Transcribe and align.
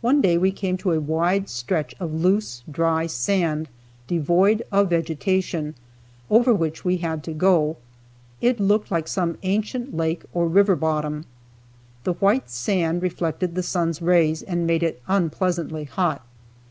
One 0.00 0.22
day 0.22 0.38
we 0.38 0.52
came 0.52 0.78
to 0.78 0.92
a 0.92 1.00
wide 1.00 1.50
stretch 1.50 1.94
of 2.00 2.14
loose 2.14 2.62
dry 2.70 3.06
sand, 3.06 3.68
devoid 4.06 4.62
of 4.72 4.88
vegetation, 4.88 5.74
over 6.30 6.54
which 6.54 6.82
we 6.82 6.96
had 6.96 7.22
to 7.24 7.34
go. 7.34 7.76
It 8.40 8.58
looked 8.58 8.90
like 8.90 9.06
some 9.06 9.36
ancient 9.42 9.94
lake 9.94 10.24
or 10.32 10.48
river 10.48 10.76
bottom. 10.76 11.26
The 12.04 12.14
white 12.14 12.48
sand 12.48 13.02
reflected 13.02 13.54
the 13.54 13.62
sun's 13.62 14.00
rays 14.00 14.42
and 14.42 14.66
made 14.66 14.82
it 14.82 15.02
unpleasantly 15.06 15.84
hot. 15.84 16.26